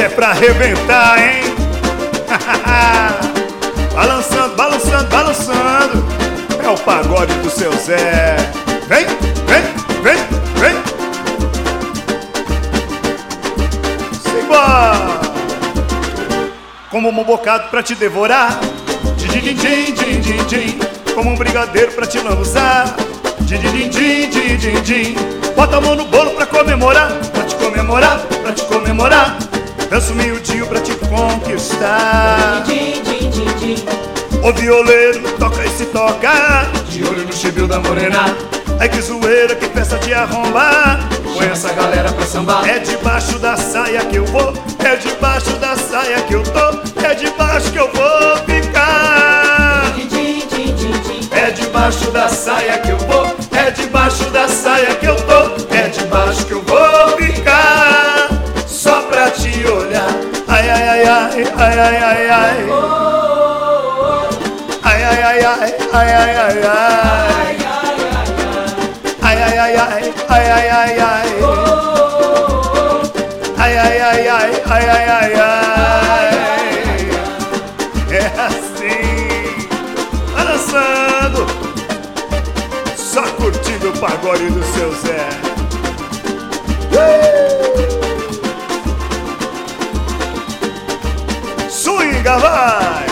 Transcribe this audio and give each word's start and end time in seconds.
Essa 0.00 0.06
é 0.06 0.14
pra 0.14 0.28
arrebentar, 0.28 1.18
hein? 1.18 1.42
balançando, 3.94 4.56
balançando, 4.56 5.08
balançando. 5.10 6.06
É 6.64 6.68
o 6.70 6.78
pagode 6.78 7.34
do 7.34 7.50
seu 7.50 7.70
Zé. 7.72 8.36
Vem, 8.88 9.04
vem, 9.44 9.62
vem, 10.02 10.16
vem. 10.56 10.74
Simbora! 14.22 15.20
Como 16.90 17.10
um 17.10 17.22
bocado 17.22 17.68
pra 17.68 17.82
te 17.82 17.94
devorar. 17.94 18.58
Din, 19.18 19.54
din, 19.54 19.54
din, 19.54 20.20
din, 20.22 20.44
din. 20.46 20.80
Como 21.14 21.32
um 21.32 21.36
brigadeiro 21.36 21.92
pra 21.92 22.06
te 22.06 22.18
lambuzar. 22.20 22.96
Din, 23.40 23.60
din, 23.60 23.90
din, 23.90 24.30
din, 24.30 24.56
din, 24.56 24.82
din. 24.82 25.14
Bota 25.54 25.76
a 25.76 25.80
mão 25.82 25.94
no 25.94 26.06
bolo 26.06 26.30
pra 26.30 26.46
comemorar. 26.46 27.12
Pra 27.34 27.44
te 27.44 27.54
comemorar, 27.56 28.18
pra 28.42 28.52
te 28.54 28.64
comemorar. 28.64 29.49
Danço 29.90 30.14
miudinho 30.14 30.66
pra 30.68 30.80
te 30.80 30.94
conquistar. 30.94 32.62
Din, 32.64 33.02
din, 33.02 33.28
din. 33.58 33.84
O 34.40 34.52
violeiro 34.52 35.20
toca 35.36 35.64
e 35.64 35.68
se 35.70 35.84
toca. 35.86 36.64
De 36.88 37.02
olho 37.02 37.26
no 37.26 37.32
chibio 37.32 37.66
da 37.66 37.80
morena. 37.80 38.36
Ai 38.78 38.88
que 38.88 39.02
zoeira, 39.02 39.56
que 39.56 39.66
festa 39.66 39.98
de 39.98 40.14
arrombar. 40.14 41.00
Põe 41.34 41.48
essa 41.48 41.72
galera 41.72 42.12
pra 42.12 42.24
sambar. 42.24 42.68
É 42.68 42.78
debaixo 42.78 43.36
da 43.40 43.56
saia 43.56 44.00
que 44.04 44.16
eu 44.16 44.24
vou, 44.26 44.54
é 44.78 44.94
debaixo 44.94 45.50
da 45.56 45.76
saia 45.76 46.20
que 46.22 46.34
eu 46.34 46.42
tô, 46.44 47.04
é 47.04 47.14
debaixo 47.14 47.72
que 47.72 47.78
eu 47.78 47.90
vou 47.92 48.29
ai 61.60 61.78
ai 61.78 61.96
ai 61.96 62.00
ai 62.00 62.30
ai 62.30 62.30
ai. 62.30 62.58
Ai 64.82 65.02
ai 65.02 65.22
ai 65.22 65.44
ai 65.44 65.72
ai 65.92 66.10
ai 66.12 66.34
ai 66.36 66.62
ai. 66.64 66.88
Ai, 69.22 69.38
ai, 69.42 69.58
ai, 69.58 69.76
ai. 69.76 70.04
Ai 70.28 70.46
ai 70.46 70.48
ai 70.48 70.48
ai 70.48 70.48
ai 70.48 70.48
ai 70.48 70.68
ai 70.78 70.94
ai. 71.00 71.30
Ai 73.58 73.74
ai 73.76 73.98
ai 74.00 74.26
ai 74.28 74.52
ai 74.66 74.86
ai 74.88 75.06
ai 75.18 75.34
ai. 75.34 76.28
É 78.10 78.26
assim, 78.46 79.68
balançando, 80.34 81.42
só 82.96 83.22
curtindo 83.36 83.90
o 83.90 83.92
pagode 84.00 84.50
do 84.50 84.62
seu 84.74 84.90
Zé. 85.02 85.28
Swinga 92.30 92.38
vai! 92.38 93.06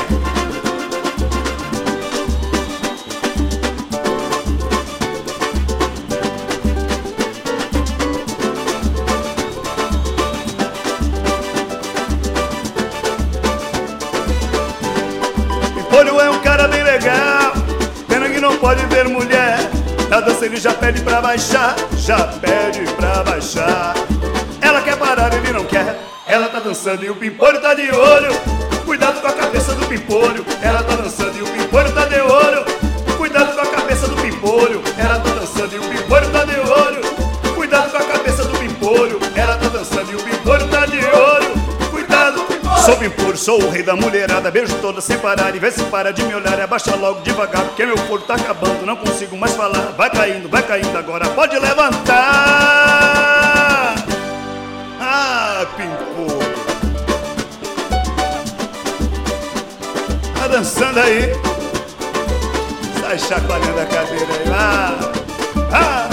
Olho 15.98 16.20
é 16.20 16.30
um 16.30 16.38
cara 16.40 16.68
bem 16.68 16.82
legal, 16.84 17.52
pena 18.06 18.28
que 18.28 18.40
não 18.40 18.56
pode 18.58 18.84
ver 18.86 19.08
mulher. 19.08 19.58
Na 20.08 20.20
dança 20.20 20.46
ele 20.46 20.56
já 20.56 20.72
pede 20.74 21.02
pra 21.02 21.20
baixar, 21.20 21.74
já 21.96 22.24
pede 22.24 22.84
pra 22.92 23.24
baixar. 23.24 23.94
Ela 24.60 24.80
quer 24.82 24.96
parar, 24.96 25.32
ele 25.34 25.52
não 25.52 25.64
quer. 25.64 25.98
Ela 26.26 26.48
tá 26.48 26.60
dançando 26.60 27.04
e 27.04 27.10
o 27.10 27.16
pimpolho 27.16 27.60
tá 27.60 27.74
de 27.74 27.90
olho. 27.90 28.57
Cuidado 28.88 29.20
com 29.20 29.26
a 29.26 29.32
cabeça 29.34 29.74
do 29.74 29.86
pimpolho. 29.86 30.46
Ela 30.62 30.82
tá 30.82 30.96
dançando 30.96 31.36
e 31.36 31.42
o 31.42 31.46
pimpolho 31.46 31.92
tá 31.92 32.06
de 32.06 32.20
olho. 32.22 32.64
Cuidado 33.18 33.54
com 33.54 33.60
a 33.60 33.66
cabeça 33.66 34.08
do 34.08 34.16
pimpolho. 34.16 34.82
Ela 34.96 35.20
tá 35.20 35.30
dançando 35.30 35.74
e 35.74 35.78
o 35.78 35.82
pimpolho 35.82 36.30
tá 36.30 36.44
de 36.44 36.58
olho. 36.58 37.54
Cuidado 37.54 37.90
com 37.90 37.98
a 37.98 38.02
cabeça 38.02 38.44
do 38.44 38.58
pimpolho. 38.58 39.20
Ela 39.36 39.58
tá 39.58 39.68
dançando 39.68 40.10
e 40.10 40.14
o 40.14 40.18
pimpolho 40.24 40.66
tá 40.68 40.86
de 40.86 41.04
olho. 41.04 41.90
Cuidado, 41.90 42.46
sou 42.86 42.96
pimpolho, 42.96 43.36
sou 43.36 43.62
o 43.62 43.68
rei 43.68 43.82
da 43.82 43.94
mulherada. 43.94 44.50
Beijo 44.50 44.74
toda 44.76 45.02
sem 45.02 45.18
parar 45.18 45.54
e 45.54 45.58
vê 45.58 45.70
se 45.70 45.84
para 45.84 46.10
de 46.10 46.22
me 46.22 46.34
olhar. 46.34 46.58
Abaixa 46.58 46.96
logo 46.96 47.20
devagar, 47.20 47.64
porque 47.64 47.84
meu 47.84 47.98
corpo 48.06 48.26
tá 48.26 48.36
acabando. 48.36 48.86
Não 48.86 48.96
consigo 48.96 49.36
mais 49.36 49.54
falar. 49.54 49.92
Vai 49.98 50.08
caindo, 50.08 50.48
vai 50.48 50.62
caindo 50.62 50.96
agora. 50.96 51.28
Pode 51.28 51.58
levantar. 51.58 52.77
Dançando 60.50 60.98
aí? 60.98 61.32
Sai 63.00 63.18
chacoalhando 63.18 63.80
a 63.80 63.86
cadeira 63.86 64.32
aí. 64.32 64.48
Ah, 64.50 64.98
ah. 65.72 66.08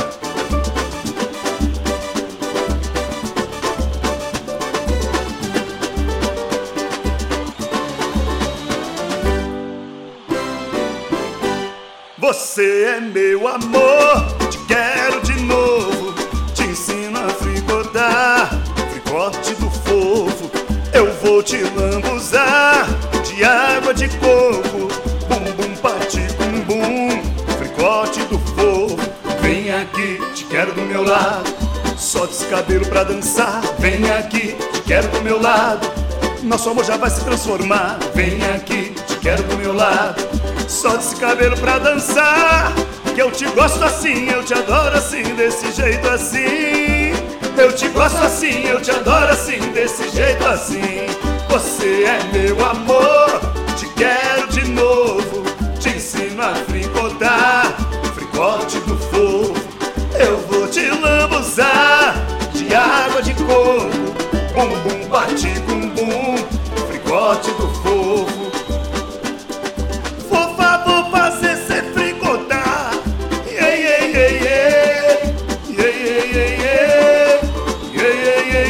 Você 12.20 12.96
é 12.98 13.00
meu 13.00 13.48
amor, 13.48 14.26
te 14.50 14.58
quero 14.68 15.22
de 15.22 15.40
novo. 15.42 16.14
Te 16.54 16.64
ensino 16.64 17.18
a 17.20 17.30
fricotar, 17.30 18.50
fricote 18.92 19.56
do 19.56 19.70
fofo. 19.72 20.52
Eu 20.94 21.12
vou 21.22 21.42
te 21.42 21.58
lambuzar 21.58 23.05
de 23.36 23.44
água 23.44 23.94
de 23.94 24.08
coco. 24.18 24.88
Bum 25.28 25.52
bum 25.58 25.76
pati 25.82 26.22
bum 26.38 26.62
bum, 26.62 27.56
fricote 27.58 28.22
do 28.24 28.40
fofo. 28.40 28.98
Vem 29.42 29.72
aqui, 29.74 30.22
te 30.34 30.46
quero 30.46 30.72
do 30.74 30.82
meu 30.82 31.04
lado. 31.04 31.54
Solte 31.98 32.34
esse 32.34 32.46
cabelo 32.46 32.86
pra 32.86 33.04
dançar. 33.04 33.62
Vem 33.80 34.10
aqui, 34.12 34.56
te 34.74 34.82
quero 34.82 35.08
do 35.10 35.22
meu 35.22 35.42
lado. 35.42 35.86
Nosso 36.44 36.70
amor 36.70 36.86
já 36.86 36.98
vai 36.98 37.10
se 37.10 37.24
transformar. 37.24 38.00
Vem 38.14 38.40
aqui, 38.56 38.94
te 39.08 39.18
quero 39.18 39.44
do 39.44 39.58
meu 39.58 39.74
lado. 39.74 40.22
Solte 40.70 41.06
esse 41.06 41.16
cabelo 41.18 41.58
pra 41.58 41.78
dançar. 41.78 42.74
Que 43.14 43.22
eu 43.22 43.32
te 43.32 43.46
gosto 43.48 43.84
assim, 43.84 44.30
eu 44.30 44.44
te 44.44 44.54
adoro 44.54 44.98
assim, 44.98 45.24
desse 45.36 45.72
jeito 45.72 46.08
assim. 46.10 47.14
Eu 47.58 47.72
te 47.74 47.88
gosto 47.90 48.18
assim, 48.18 48.66
eu 48.66 48.82
te 48.82 48.92
adoro 48.92 49.32
assim, 49.32 49.60
desse 49.72 50.10
jeito 50.10 50.46
assim. 50.46 51.06
Você 51.50 52.04
é 52.04 52.20
meu 52.34 52.66
amor, 52.66 53.15
a 56.40 56.56
fricotar, 56.56 57.76
fricote 58.14 58.80
do 58.82 58.98
fogo. 58.98 59.56
Eu 60.20 60.38
vou 60.48 60.68
te 60.68 60.90
lambuzar 60.90 62.16
de 62.54 62.74
água 62.74 63.22
de 63.22 63.34
coco. 63.36 63.90
Bum 64.54 64.70
bum 64.84 65.08
bate 65.08 65.48
bum 65.68 65.90
bum, 65.90 66.38
fricote 66.88 67.52
do 67.52 67.68
fogo. 67.82 68.52
Fofa, 70.30 70.84
vou 70.86 71.12
fazer 71.12 71.56
cê 71.58 71.82
fricotar. 71.94 72.92
Yeah, 73.48 73.76
yeah, 73.76 74.06
yeah, 74.06 74.32
yeah. 74.44 74.76
Yeah, 75.70 75.92
yeah, 75.92 76.26
yeah, 76.36 76.50
yeah. 76.64 77.40
Yeah, 77.94 78.14
yeah, 78.24 78.42
yeah, 78.52 78.68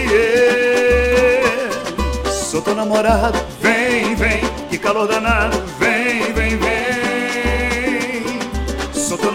yeah. 1.44 2.32
Sou 2.32 2.62
teu 2.62 2.76
namorado, 2.76 3.40
vem, 3.62 4.16
vem. 4.16 4.42
Que 4.70 4.78
calor 4.78 5.08
danado, 5.08 5.58
vem, 5.80 5.85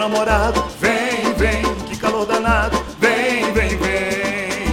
namorado, 0.01 0.63
vem, 0.79 1.31
vem. 1.35 1.61
Que 1.87 1.95
calor 1.95 2.25
danado, 2.25 2.83
vem, 2.97 3.53
vem, 3.53 3.77
vem. 3.77 4.67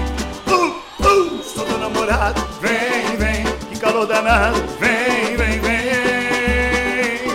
Uh, 0.47 0.83
uh. 1.07 1.43
Sou 1.43 1.67
teu 1.67 1.79
namorado, 1.79 2.41
vem, 2.63 3.17
vem. 3.19 3.45
Que 3.69 3.79
calor 3.79 4.07
danado, 4.07 4.59
vem, 4.81 5.37
vem, 5.37 5.61
vem. 5.61 7.29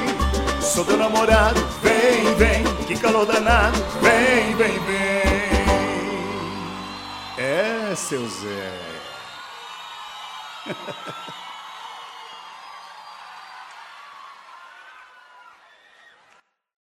Sou 0.59 0.83
teu 0.83 0.97
namorado, 0.97 1.63
vem, 1.83 2.33
vem. 2.35 2.63
Que 2.87 2.97
calor 2.97 3.27
danado, 3.27 3.77
vem, 4.01 4.55
vem, 4.55 4.79
vem. 4.79 5.03
É, 7.37 7.93
seu 7.95 8.27
Zé. 8.27 8.73